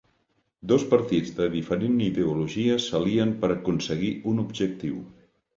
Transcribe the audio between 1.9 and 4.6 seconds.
ideologia s'alien per aconseguir un